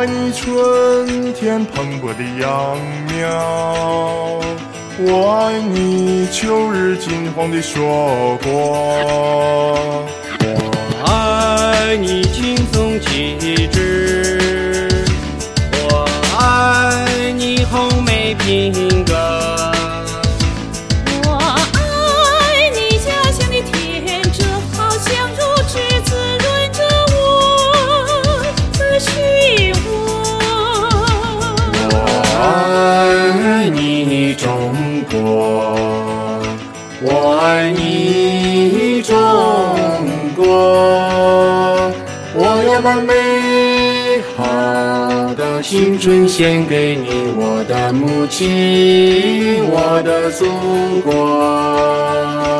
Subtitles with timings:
[0.00, 4.40] 爱你春天蓬勃的秧苗，
[4.98, 10.02] 我爱你秋日金黄的硕果，
[10.40, 10.46] 我
[11.04, 13.36] 爱你青松气
[13.70, 13.89] 质，
[37.02, 39.16] 我爱你中
[40.36, 40.44] 国，
[42.34, 44.44] 我要把美好
[45.34, 50.44] 的青春献给你，我的母亲，我的祖
[51.00, 52.59] 国。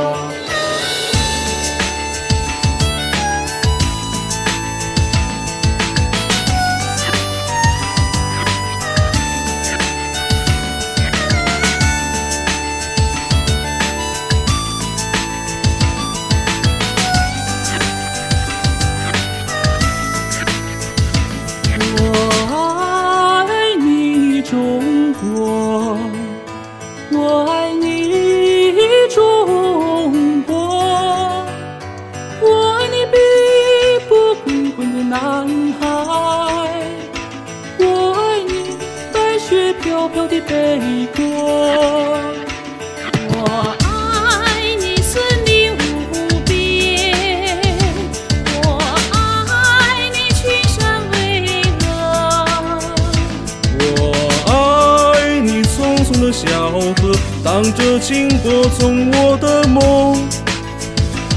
[39.51, 41.25] 雪飘飘的北国，
[43.31, 43.37] 我
[43.83, 45.73] 爱你森林
[46.13, 47.59] 无边，
[48.63, 48.79] 我
[49.11, 51.43] 爱你群山巍
[51.81, 51.83] 峨。
[53.81, 54.15] 我
[54.47, 56.71] 爱你匆匆的小
[57.03, 57.13] 河，
[57.43, 60.29] 荡着清波从我的梦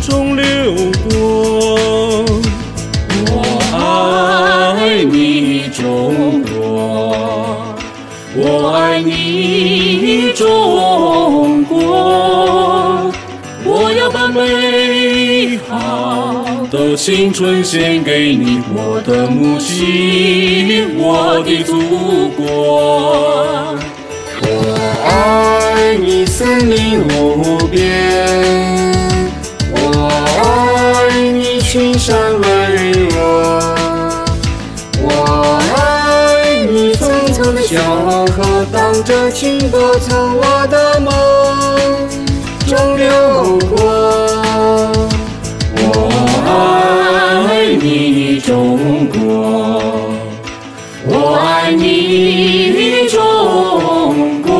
[0.06, 0.46] 中流
[1.10, 1.83] 过。
[10.36, 13.12] 中国，
[13.64, 23.78] 我要把美好的青春献给你，我的母亲，我的祖国。
[24.42, 24.48] 我
[25.06, 27.82] 爱你森林无边，
[39.02, 41.12] 着清波从我的梦
[42.68, 43.82] 中流过。
[45.76, 45.88] 我
[46.46, 48.78] 爱你中
[49.10, 49.20] 国，
[51.06, 54.52] 我爱你中国，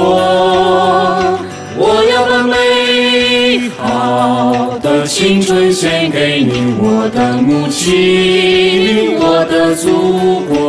[1.78, 10.63] 我要把美好的青春献给你，我的母亲，我的祖国。